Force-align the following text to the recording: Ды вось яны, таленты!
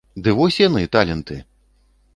Ды 0.27 0.33
вось 0.39 0.57
яны, 0.61 0.81
таленты! 0.97 1.41